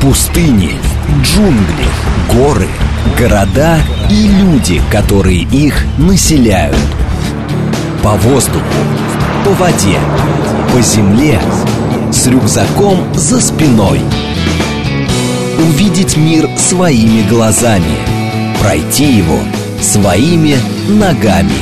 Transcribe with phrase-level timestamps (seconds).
[0.00, 0.72] Пустыни,
[1.22, 1.86] джунгли,
[2.32, 2.68] горы,
[3.18, 3.78] города
[4.10, 6.76] и люди, которые их населяют.
[8.02, 8.64] По воздуху,
[9.44, 9.98] по воде,
[10.72, 11.38] по земле,
[12.12, 14.00] с рюкзаком за спиной.
[15.58, 17.96] Увидеть мир своими глазами,
[18.60, 19.38] пройти его
[19.80, 20.56] своими
[20.88, 21.52] ногами.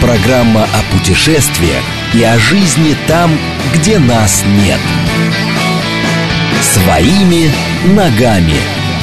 [0.00, 1.82] Программа о путешествиях
[2.14, 3.30] и о жизни там,
[3.74, 4.78] где нас нет.
[6.62, 7.50] Своими
[7.94, 8.54] ногами.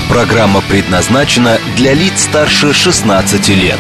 [0.09, 3.79] Программа предназначена для лиц старше 16 лет.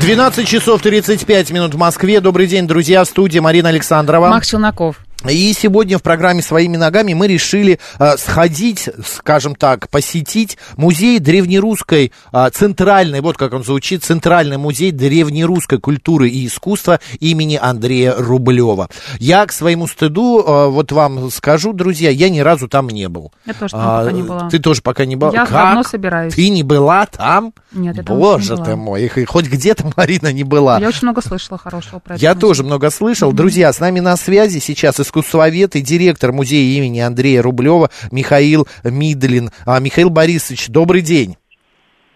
[0.00, 2.20] 12 часов 35 минут в Москве.
[2.20, 3.04] Добрый день, друзья.
[3.04, 4.28] В студии Марина Александрова.
[4.28, 5.03] Макс Челноков.
[5.28, 12.12] И сегодня в программе «Своими ногами» мы решили э, сходить, скажем так, посетить музей древнерусской,
[12.32, 18.90] э, центральный, вот как он звучит, Центральный музей древнерусской культуры и искусства имени Андрея Рублева.
[19.18, 23.32] Я к своему стыду, э, вот вам скажу, друзья, я ни разу там не был.
[23.46, 24.50] Я тоже там а, пока не была.
[24.50, 25.32] Ты тоже пока не была?
[25.32, 25.52] Я как?
[25.52, 26.34] давно собираюсь.
[26.34, 27.54] Ты не была там?
[27.72, 28.66] Нет, я там Боже не была.
[28.66, 30.78] ты мой, и хоть где-то Марина не была.
[30.80, 32.22] Я очень много слышала хорошего про это.
[32.22, 33.32] Я тоже много слышал.
[33.32, 33.36] Mm-hmm.
[33.36, 38.66] Друзья, с нами на связи сейчас из искусствовед и директор музея имени Андрея Рублева Михаил
[38.82, 39.50] Мидлин.
[39.64, 41.36] А, Михаил Борисович, добрый день.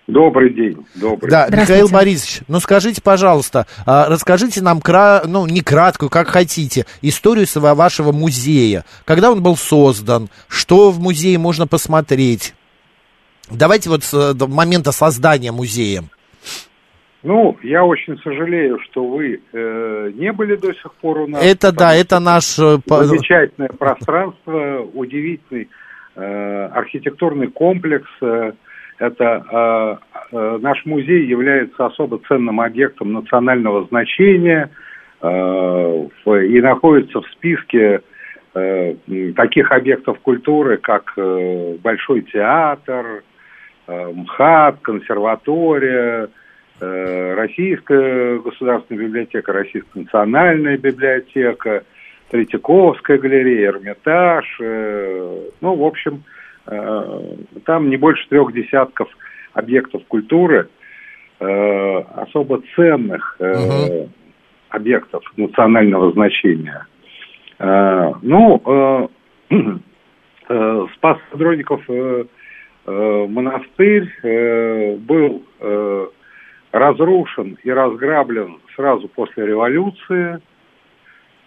[0.08, 1.30] Добрый день, добрый.
[1.30, 5.22] Да, Михаил Борисович, ну скажите, пожалуйста, а, расскажите нам, кра...
[5.26, 8.86] ну не краткую, как хотите, историю своего вашего музея.
[9.04, 12.54] Когда он был создан, что в музее можно посмотреть?
[13.50, 16.04] Давайте вот с момента создания музея.
[17.24, 21.44] Ну, я очень сожалею, что вы э, не были до сих пор у нас.
[21.44, 22.58] Это да, это наш...
[22.60, 25.68] Э, замечательное пространство, удивительный
[26.14, 28.08] э, архитектурный комплекс.
[28.22, 28.52] Э,
[28.98, 30.00] это
[30.32, 34.70] э, э, наш музей является особо ценным объектом национального значения
[35.20, 38.02] э, и находится в списке
[38.54, 38.94] э,
[39.34, 43.24] таких объектов культуры, как э, Большой театр,
[43.88, 46.28] э, МХАТ, консерватория,
[46.80, 51.82] Российская государственная библиотека, Российская национальная библиотека,
[52.30, 54.44] Третьяковская галерея, Эрмитаж.
[54.60, 56.22] Э, ну, в общем,
[56.66, 57.20] э,
[57.64, 59.08] там не больше трех десятков
[59.54, 60.68] объектов культуры,
[61.40, 64.10] особо ценных угу.
[64.70, 66.84] объектов национального значения.
[67.60, 69.08] Ну,
[70.94, 71.80] Спас Дроников
[72.86, 74.08] монастырь
[74.98, 75.44] был
[76.72, 80.40] разрушен и разграблен сразу после революции.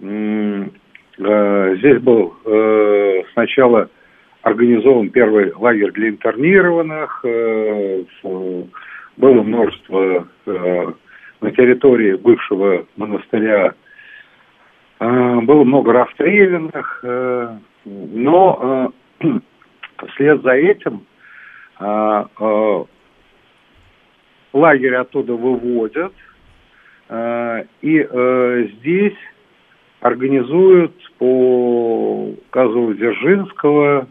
[0.02, 3.90] Э, здесь был э, сначала
[4.42, 8.04] организован первый лагерь для интернированных, э,
[9.18, 13.74] было множество на территории бывшего монастыря,
[15.00, 17.04] было много расстрелянных,
[17.84, 18.94] но
[20.14, 21.02] вслед за этим
[24.54, 26.14] лагерь оттуда выводят,
[27.10, 29.18] э, и э, здесь
[30.00, 34.08] организуют по указу Дзержинского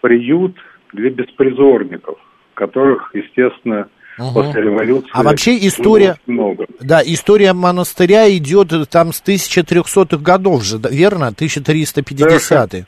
[0.00, 0.56] приют
[0.92, 2.18] для беспризорников,
[2.54, 3.88] которых, естественно,
[4.18, 4.34] Угу.
[4.34, 5.08] После революции.
[5.12, 6.66] А вообще история, много.
[6.80, 11.32] да, история монастыря идет там с 1300-х годов же, верно?
[11.34, 12.86] 1350-е.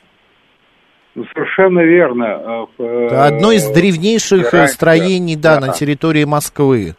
[1.55, 2.67] Совершенно верно.
[2.77, 6.95] Э, Это одно из древнейших Раньше, строений, да, да, на территории Москвы.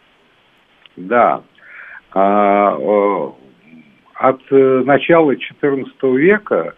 [0.96, 1.42] Да.
[2.12, 2.76] А,
[4.14, 6.74] от э, начала XIV века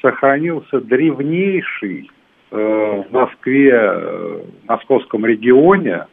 [0.00, 2.10] сохранился древнейший
[2.50, 6.06] э, в Москве, в московском регионе,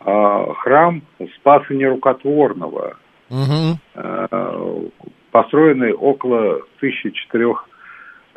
[0.00, 1.02] храм
[1.34, 2.96] Спаса Нерукотворного,
[3.28, 4.90] угу.
[5.32, 7.67] построенный около 1400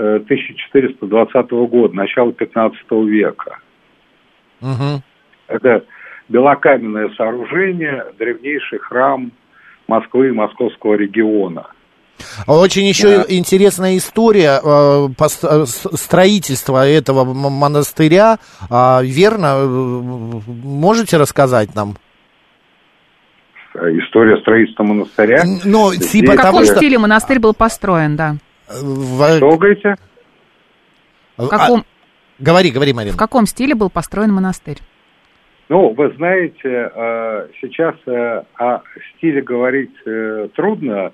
[0.02, 3.60] 1420 года, начала 15 века.
[4.62, 5.02] Угу.
[5.48, 5.84] Это
[6.30, 9.32] белокаменное сооружение, древнейший храм
[9.88, 11.68] Москвы и московского региона.
[12.48, 13.26] Очень еще да.
[13.28, 18.38] интересная история э, э строительства этого монастыря.
[18.70, 19.56] А, верно?
[19.58, 21.97] Э, можете рассказать нам?
[23.74, 25.44] История строительства монастыря.
[25.66, 26.76] Ну, типа в каком что...
[26.76, 28.36] стиле монастырь был построен, да?
[28.82, 29.38] В...
[29.38, 29.96] Что говорите?
[31.38, 31.82] В каком...
[31.82, 31.84] А,
[32.40, 33.14] говори, говори, Марина.
[33.14, 34.78] В каком стиле был построен монастырь?
[35.72, 38.82] Ну, вы знаете, э, сейчас э, о
[39.16, 41.14] стиле говорить э, трудно,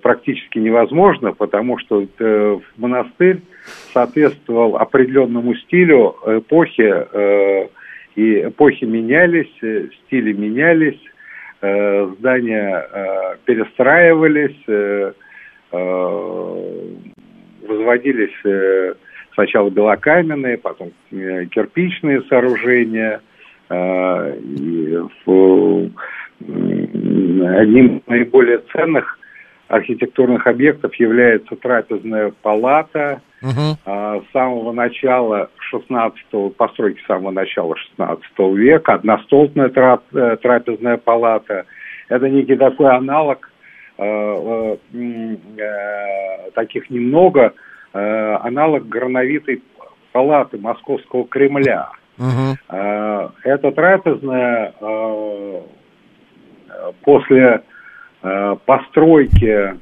[0.00, 2.06] практически невозможно, потому что
[2.76, 3.42] монастырь
[3.92, 7.68] соответствовал определенному стилю эпохи,
[8.14, 9.52] и эпохи менялись,
[10.06, 11.00] стили менялись,
[11.60, 12.86] здания
[13.44, 15.16] перестраивались,
[17.66, 18.94] возводились э,
[19.34, 23.20] сначала белокаменные, потом э, кирпичные сооружения.
[23.68, 25.88] Э, и, э,
[27.58, 29.18] одним из наиболее ценных
[29.68, 33.20] архитектурных объектов является трапезная палата.
[33.42, 33.76] Угу.
[33.84, 41.64] с самого начала 16 постройки с самого начала 16 века, одностолбная трап, э, трапезная палата.
[42.08, 43.51] Это некий такой аналог, э, э,
[46.54, 47.54] таких немного,
[47.92, 49.62] аналог грановитой
[50.12, 51.90] палаты Московского Кремля.
[52.18, 52.76] Угу.
[53.44, 54.74] эта трапезная
[57.02, 57.62] после
[58.24, 59.76] Э, постройки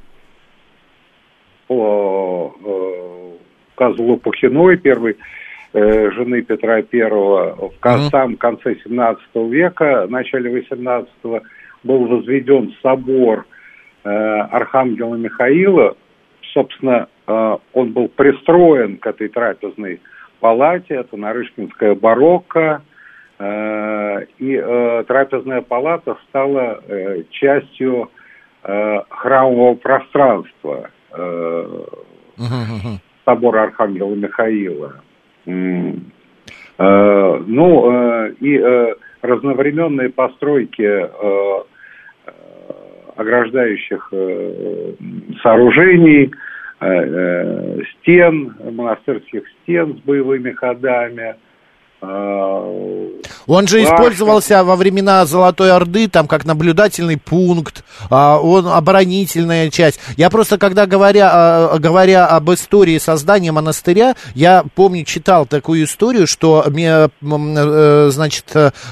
[1.67, 2.55] по
[3.75, 5.19] указу Лопухиной, первой
[5.75, 11.11] э, жены Петра I, в самом конце 17 века, начале 18
[11.83, 13.45] был возведен собор э,
[14.03, 15.97] Архангела Михаила.
[16.53, 20.01] Собственно, он был пристроен к этой трапезной
[20.41, 22.83] палате, это Нарышкинская барокко,
[23.39, 26.81] и трапезная палата стала
[27.31, 28.11] частью
[28.63, 31.85] э, храмового пространства э,
[33.25, 35.03] собора Архангела Михаила.
[35.47, 41.61] Э, ну, э, и э, разновременные постройки э, э
[43.21, 44.93] ограждающих э,
[45.43, 46.31] сооружений,
[46.81, 51.35] э, э, стен, монастырских стен с боевыми ходами–
[52.03, 59.99] он же использовался во времена Золотой Орды, там как наблюдательный пункт, а, он оборонительная часть.
[60.17, 66.27] Я просто, когда говоря, а, говоря об истории создания монастыря, я помню, читал такую историю,
[66.27, 68.45] что, э, значит,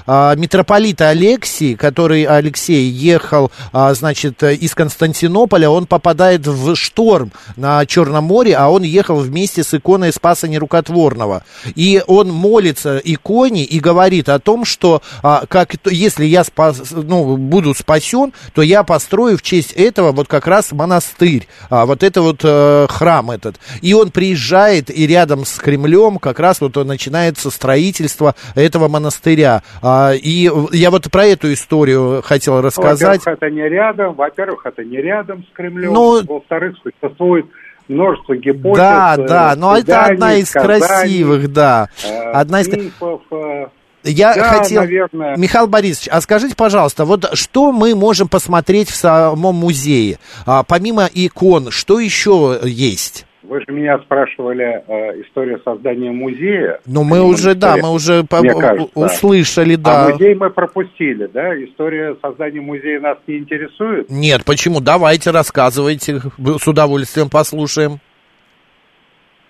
[0.06, 8.24] а, митрополит Алексий, который Алексей ехал, значит, из Константинополя, он попадает в шторм на Черном
[8.24, 11.44] море, а он ехал вместе с иконой Спаса Нерукотворного.
[11.74, 17.36] И он молится иконе и говорит о том, что а, как, если я спас, ну,
[17.36, 22.22] буду спасен, то я построю в честь этого вот как раз монастырь, а, вот это
[22.22, 23.56] вот а, храм этот.
[23.82, 29.62] И он приезжает, и рядом с Кремлем как раз вот начинается строительство этого монастыря.
[29.82, 33.18] А, и я вот про эту историю хотел рассказать.
[33.18, 37.46] Во-первых, это не рядом, во-первых, это не рядом с Кремлем, ну, во-вторых, существует
[37.88, 38.76] множество гипотез.
[38.76, 41.88] Да, э, да, но это одна из сказаний, красивых, да.
[42.04, 42.68] Э, одна из...
[42.68, 43.66] Мифов, э,
[44.04, 44.82] я да, хотел...
[44.82, 45.36] Наверное.
[45.36, 50.18] Михаил Борисович, а скажите, пожалуйста, вот что мы можем посмотреть в самом музее?
[50.46, 53.26] А, помимо икон, что еще есть?
[53.48, 56.80] Вы же меня спрашивали э, историю создания музея.
[56.84, 58.90] Ну, мы уже, да, мы уже по- кажется.
[58.94, 60.04] услышали, да.
[60.04, 61.54] А музей мы пропустили, да?
[61.64, 64.10] История создания музея нас не интересует?
[64.10, 64.80] Нет, почему?
[64.80, 68.00] Давайте, рассказывайте, с удовольствием послушаем.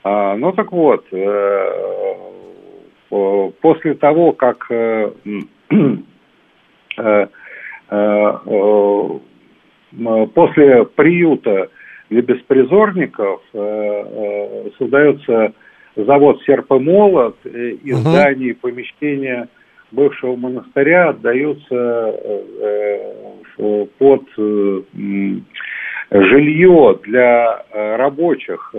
[0.04, 2.14] А, ну, так вот, э,
[3.60, 5.10] после того, как э,
[6.98, 7.26] э,
[7.90, 8.38] э,
[10.34, 11.68] после приюта
[12.10, 15.52] для беспризорников э, э, создается
[15.96, 18.00] завод «Серп и молот», э, и угу.
[18.00, 19.48] здания и помещения
[19.90, 22.14] бывшего монастыря отдаются
[23.98, 24.22] под
[26.10, 28.74] жилье для рабочих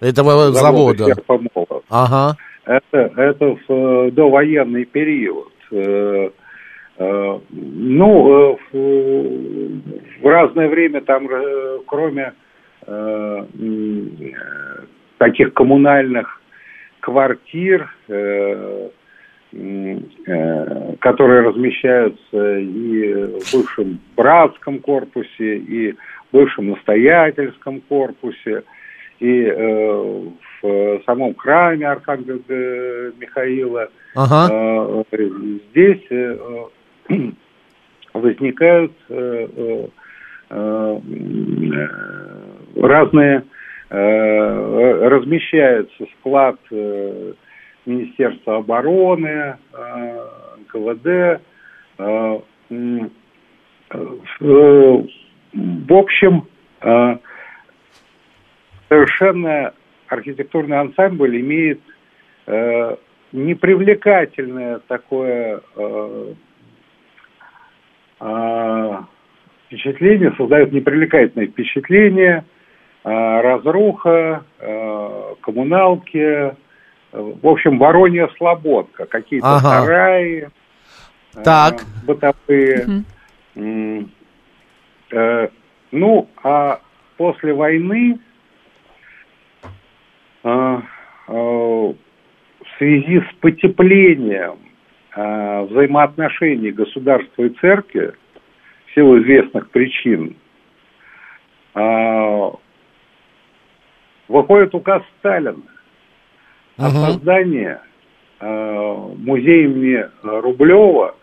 [0.00, 1.04] этого завода.
[1.06, 1.84] «Серп и молот».
[1.88, 2.36] Ага.
[2.66, 5.48] Это, это в довоенный период.
[7.00, 8.58] Ну,
[10.20, 12.34] в разное время там, э, кроме
[12.86, 13.44] э,
[15.16, 16.42] таких коммунальных
[17.00, 18.88] квартир, э,
[21.00, 25.96] которые размещаются и в бывшем братском корпусе, и в
[26.32, 28.62] бывшем настоятельском корпусе,
[29.18, 29.50] и
[30.62, 32.38] в самом храме Архангела
[33.18, 33.88] Михаила.
[34.14, 35.04] Ага.
[35.72, 36.36] Здесь э,
[39.08, 39.88] э,
[40.50, 41.00] э,
[42.76, 43.44] разные,
[43.88, 49.56] размещается склад Министерства обороны,
[50.72, 51.40] КВД.
[51.98, 52.44] В
[55.92, 56.46] общем,
[58.88, 59.72] совершенно
[60.06, 61.80] архитектурный ансамбль имеет
[63.32, 65.62] непривлекательное такое
[68.20, 69.04] а,
[69.66, 72.44] впечатление, создает непривлекательное впечатление,
[73.02, 76.54] а, разруха, а, коммуналки,
[77.12, 79.82] в общем, воронья слободка, какие-то ага.
[79.82, 80.48] сараи,
[81.42, 81.82] так.
[82.06, 83.04] бытовые.
[83.56, 84.08] Угу.
[85.92, 86.80] Ну, а
[87.16, 88.20] после войны
[90.44, 90.84] в
[92.78, 94.69] связи с потеплением
[95.16, 98.14] взаимоотношений государства и церкви
[98.86, 100.36] в силу известных причин
[101.74, 102.50] э,
[104.28, 105.62] выходит указ Сталина
[106.76, 107.76] о создании
[108.40, 111.16] э, музея имени Рублева,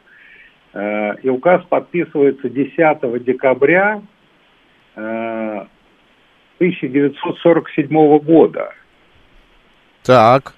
[0.74, 4.02] э, и указ подписывается 10 декабря
[4.96, 5.66] э,
[6.60, 8.74] 1947 года.
[10.04, 10.54] Так.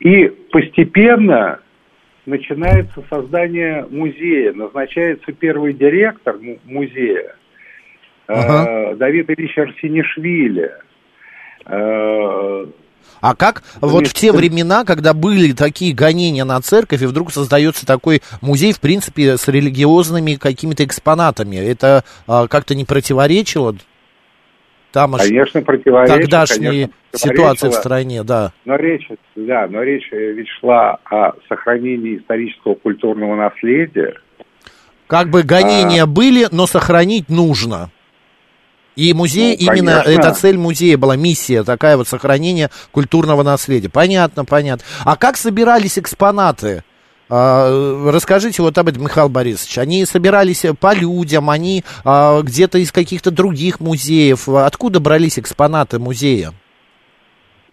[0.00, 1.60] Э, и постепенно
[2.24, 7.36] начинается создание музея, назначается первый директор музея
[8.28, 8.96] э, ага.
[8.96, 10.72] Давид Ильич Арсенишвили.
[11.66, 12.66] Э,
[13.20, 17.86] а как вот в те времена, когда были такие гонения на церковь, и вдруг создается
[17.86, 23.74] такой музей, в принципе, с религиозными какими-то экспонатами, это а, как-то не противоречило
[24.96, 26.22] там конечно, противоречит.
[26.22, 28.52] Тогдашней ситуации в стране, да.
[28.64, 34.14] Но речь, да, но речь ведь шла о сохранении исторического культурного наследия.
[35.06, 36.06] Как бы гонения а...
[36.06, 37.90] были, но сохранить нужно.
[38.96, 40.18] И музей, ну, именно конечно.
[40.18, 43.90] эта цель музея была, миссия такая вот, сохранение культурного наследия.
[43.90, 44.86] Понятно, понятно.
[45.04, 46.84] А как собирались экспонаты?
[47.28, 49.78] А, расскажите вот об этом, Михаил Борисович.
[49.78, 54.48] Они собирались по людям, они а, где-то из каких-то других музеев.
[54.48, 56.50] Откуда брались экспонаты музея?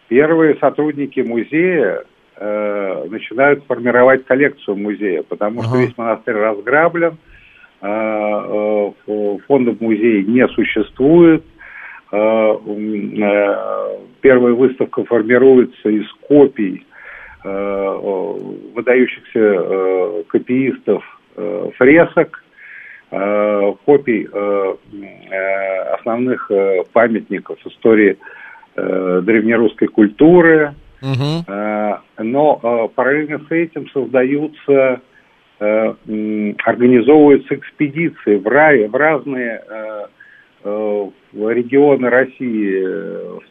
[0.07, 2.03] Первые сотрудники музея
[2.35, 5.69] э, начинают формировать коллекцию музея, потому ага.
[5.69, 7.17] что весь монастырь разграблен,
[7.81, 11.43] э, э, фондов музея не существует.
[12.11, 16.92] Э, э, первая выставка формируется из копий Э,
[18.73, 21.03] выдающихся э, копиистов
[21.35, 22.43] э, фресок,
[23.85, 24.27] копий
[25.99, 26.49] основных
[26.93, 28.17] памятников истории
[28.75, 30.73] древнерусской культуры.
[30.99, 31.45] Угу.
[32.17, 35.01] Но параллельно с этим создаются,
[35.59, 39.63] организовываются экспедиции в, рай, в разные
[40.63, 42.83] регионы России,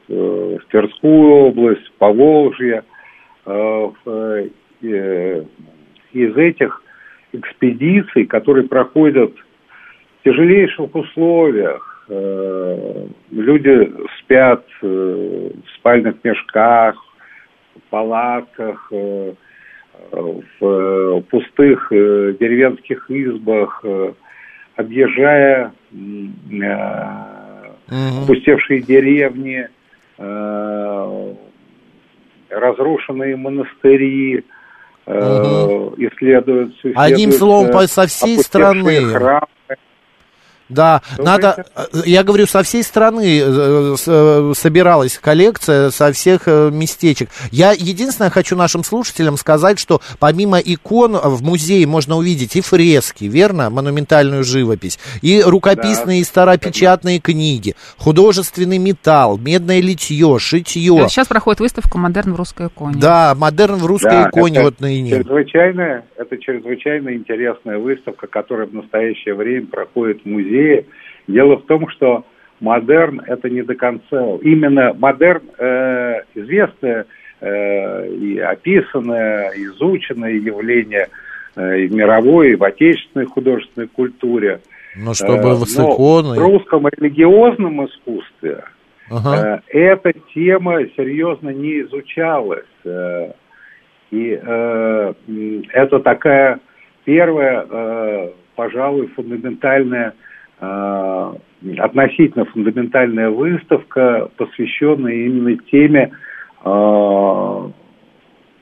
[0.09, 2.92] в Тверскую область, Поволжье, Э, э,
[6.13, 6.83] из этих
[7.33, 16.95] экспедиций, которые проходят в тяжелейших условиях, э, люди спят в спальных мешках,
[17.75, 19.35] в палатках, в
[21.31, 23.85] пустых деревенских избах,
[24.77, 25.73] объезжая
[27.89, 29.69] опустевшие деревни,
[32.53, 34.45] разрушенные монастыри,
[35.07, 35.95] угу.
[35.97, 36.93] исследуются, исследуются.
[36.95, 39.13] Одним словом, со всей страны.
[39.13, 39.47] Храмы.
[40.73, 46.47] Да, Что надо, э, я говорю, со всей страны э, э, собиралась коллекция, со всех
[46.47, 47.29] местечек.
[47.51, 53.25] Я единственное хочу нашим слушателям сказать, что помимо икон в музее можно увидеть и фрески,
[53.25, 56.23] верно, монументальную живопись, и рукописные да.
[56.23, 60.97] и старопечатные книги, художественный металл, медное литье, шитье.
[60.97, 62.97] Да, сейчас проходит выставка «Модерн в русской иконе».
[63.01, 65.11] Да, «Модерн в русской да, иконе» это вот ныне.
[65.11, 70.85] Чрезвычайно, это чрезвычайно интересная выставка, которая в настоящее время проходит в музее музее.
[71.29, 72.25] Дело в том, что
[72.61, 74.37] модерн это не до конца.
[74.43, 77.07] Именно модерн э, известное
[77.41, 81.09] э, и описанное, изученное явление
[81.57, 84.61] э, и в мировой, и в отечественной художественной культуре.
[84.97, 86.39] Ну, чтобы э, с иконой...
[86.39, 88.65] В русском религиозном искусстве
[89.11, 89.63] ага.
[89.71, 92.67] э, эта тема серьезно не изучалась.
[92.85, 93.33] Э,
[94.11, 95.15] и э,
[95.73, 96.61] это такая
[97.05, 100.13] первая, э, пожалуй, фундаментальная
[100.63, 106.13] относительно фундаментальная выставка, посвященная именно теме
[106.65, 107.69] э,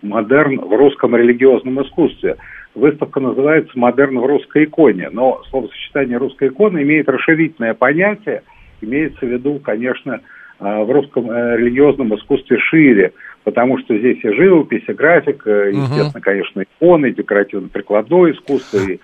[0.03, 2.37] модерн в русском религиозном искусстве.
[2.75, 8.43] Выставка называется «Модерн в русской иконе», но словосочетание «русская икона» имеет расширительное понятие,
[8.81, 10.21] имеется в виду, конечно,
[10.61, 13.13] э, в русском религиозном искусстве шире,
[13.45, 19.01] потому что здесь и живопись, и графика, естественно, конечно, иконы, декоративно-прикладное искусство, и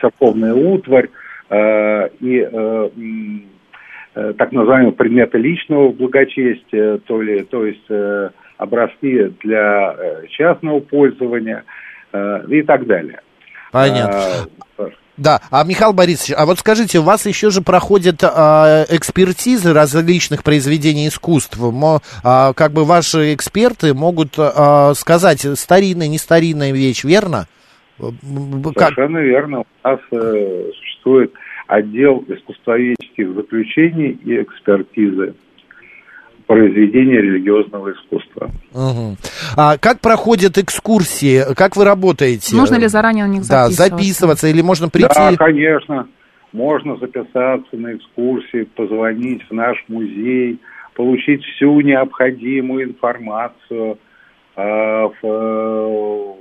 [0.00, 1.08] церковная утварь.
[1.48, 2.88] Э, и э,
[4.14, 7.86] э, так называемые предметы личного благочестия, то, ли, то есть
[8.56, 9.96] образцы для
[10.30, 11.64] частного пользования
[12.48, 13.20] и так далее.
[13.70, 14.48] Понятно.
[15.18, 20.42] Да, а Михаил Борисович, а вот скажите, у вас еще же проходят а, экспертизы различных
[20.42, 21.58] произведений искусств.
[21.58, 27.46] Мо, а, как бы ваши эксперты могут а, сказать, старинная, не старинная вещь, верно?
[27.98, 28.98] Совершенно как?
[28.98, 29.60] верно.
[29.60, 30.70] У нас э,
[31.06, 31.32] существует
[31.68, 35.34] отдел искусствоведческих заключений и экспертизы.
[36.46, 38.50] произведения религиозного искусства.
[38.72, 39.16] Угу.
[39.56, 41.42] А как проходят экскурсии?
[41.54, 42.54] Как вы работаете?
[42.54, 43.90] Нужно ли заранее на них записываться?
[43.90, 45.08] Да, записываться или можно прийти?
[45.14, 46.08] Да, конечно.
[46.52, 50.60] Можно записаться на экскурсии, позвонить в наш музей,
[50.94, 53.98] получить всю необходимую информацию.
[54.56, 56.36] В,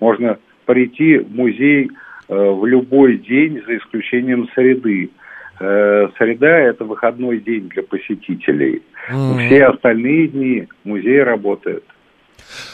[0.00, 1.90] можно прийти в музей
[2.28, 5.10] в любой день, за исключением среды.
[5.60, 8.82] Э, среда– это выходной день для посетителей.
[9.10, 9.46] Mm-hmm.
[9.46, 11.84] Все остальные дни музей работает.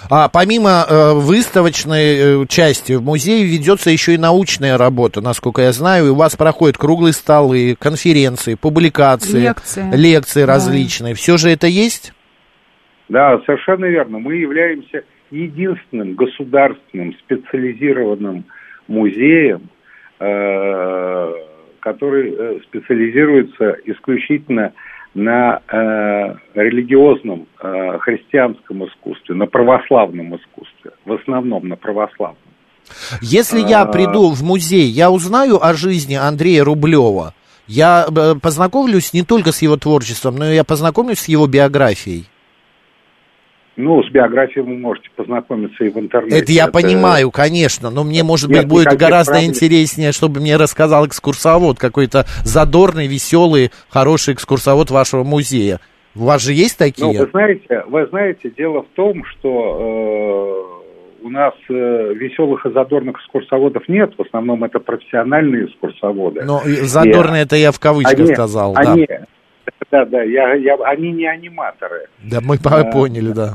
[0.08, 5.72] А помимо э, выставочной э, части в музее ведется еще и научная работа, насколько я
[5.72, 6.06] знаю.
[6.06, 10.46] И у вас проходят круглые столы, конференции, публикации, лекции, лекции да.
[10.46, 11.14] различные.
[11.14, 12.12] Все же это есть?
[13.08, 14.18] Да, совершенно верно.
[14.18, 18.44] Мы являемся единственным государственным специализированным
[18.90, 19.70] музеем,
[20.18, 21.32] э,
[21.80, 24.72] который э, специализируется исключительно
[25.14, 32.36] на э, религиозном э, христианском искусстве, на православном искусстве, в основном на православном.
[33.20, 37.34] Если я а, приду в музей, я узнаю о жизни Андрея Рублева.
[37.66, 42.26] Я э, познакомлюсь не только с его творчеством, но и я познакомлюсь с его биографией.
[43.82, 46.38] Ну, с биографией вы можете познакомиться и в интернете.
[46.38, 46.72] Это я это...
[46.72, 49.50] понимаю, конечно, но мне, может Нет быть, будет гораздо проблем.
[49.50, 55.80] интереснее, чтобы мне рассказал экскурсовод, какой-то задорный, веселый, хороший экскурсовод вашего музея.
[56.14, 57.06] У вас же есть такие?
[57.06, 60.76] Ну, вы знаете, вы знаете, дело в том, что
[61.22, 61.72] э, у нас э,
[62.14, 66.42] веселых и задорных экскурсоводов нет, в основном это профессиональные экскурсоводы.
[66.42, 69.26] Но задорные и, это я в кавычках они, сказал, они, да.
[69.90, 72.06] Да, да, я, я, они не аниматоры.
[72.22, 73.54] Да, мы а, поняли, да.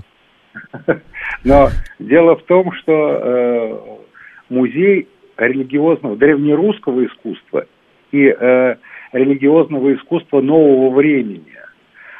[1.44, 1.70] Но
[2.00, 3.80] дело в том, что э,
[4.50, 5.08] музей
[5.38, 7.66] религиозного, древнерусского искусства
[8.12, 8.76] и э,
[9.12, 11.56] религиозного искусства нового времени.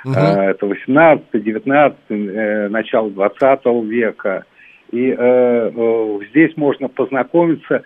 [0.06, 0.14] Угу.
[0.14, 4.46] Это 18, 19, э, начало 20 века.
[4.92, 7.84] И э, здесь можно познакомиться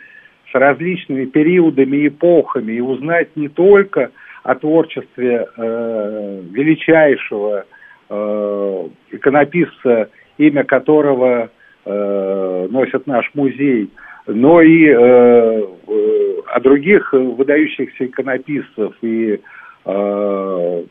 [0.52, 4.12] с различными периодами и эпохами и узнать не только
[4.44, 7.66] о творчестве э, величайшего
[8.10, 10.10] э, иконописца
[10.40, 11.50] имя которого
[11.86, 13.90] э, носит наш музей,
[14.26, 19.40] но и э, э, о других выдающихся иконописцев и
[19.86, 20.84] э,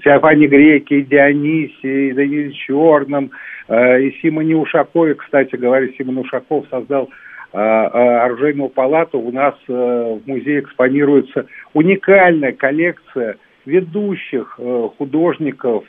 [0.00, 3.30] Феофане Греке, и Дионисе, и Даниле Черном,
[3.68, 5.14] э, и Симоне Ушакове.
[5.14, 7.08] Кстати говоря, Симон Ушаков создал
[7.52, 9.18] э, э, оружейную палату.
[9.18, 14.58] У нас в музее экспонируется уникальная коллекция ведущих
[14.96, 15.84] художников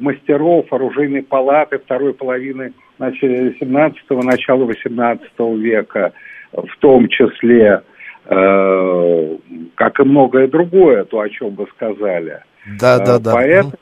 [0.00, 6.12] мастеров оружейной палаты второй половины значит, 17-го, начала 18 века,
[6.52, 7.82] в том числе,
[8.26, 9.36] э,
[9.74, 12.40] как и многое другое, то, о чем вы сказали.
[12.80, 13.32] Да, да, да.
[13.32, 13.72] Поэтому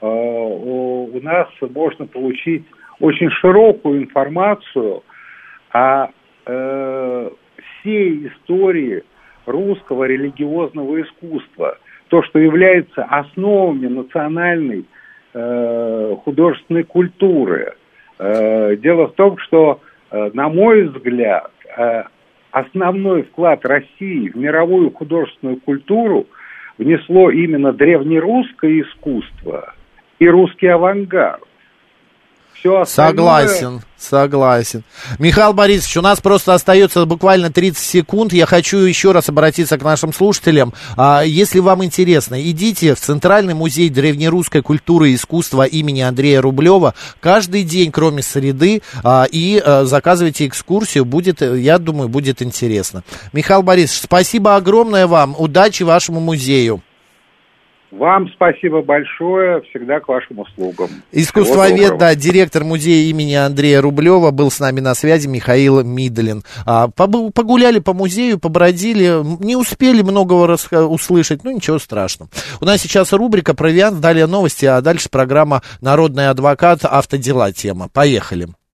[0.00, 2.64] э, у нас можно получить
[3.00, 5.02] очень широкую информацию
[5.70, 6.08] о
[6.46, 7.30] э,
[7.80, 9.02] всей истории
[9.46, 11.78] русского религиозного искусства.
[12.08, 14.84] То, что является основами национальной
[15.34, 17.72] Э, художественной культуры.
[18.18, 21.50] Э, дело в том, что, э, на мой взгляд,
[22.50, 26.26] основной вклад России в мировую художественную культуру
[26.76, 29.72] внесло именно древнерусское искусство
[30.18, 31.40] и русский авангард
[32.62, 33.48] все остальное...
[33.48, 34.84] Согласен, согласен.
[35.18, 38.32] Михаил Борисович, у нас просто остается буквально 30 секунд.
[38.32, 40.72] Я хочу еще раз обратиться к нашим слушателям.
[40.96, 46.94] А, если вам интересно, идите в Центральный музей древнерусской культуры и искусства имени Андрея Рублева
[47.18, 51.04] каждый день, кроме среды, а, и а, заказывайте экскурсию.
[51.04, 53.02] Будет, я думаю, будет интересно.
[53.32, 55.34] Михаил Борисович, спасибо огромное вам.
[55.36, 56.80] Удачи вашему музею.
[57.92, 60.88] Вам спасибо большое, всегда к вашим услугам.
[61.12, 66.42] Искусствовед, да, директор музея имени Андрея Рублева был с нами на связи, Михаил Мидлин.
[66.64, 72.30] А, погуляли по музею, побродили, не успели многого услышать, ну ничего страшного.
[72.62, 76.86] У нас сейчас рубрика «Провиант», далее новости, а дальше программа «Народный адвокат.
[76.86, 77.90] Автодела» тема.
[77.92, 78.48] Поехали.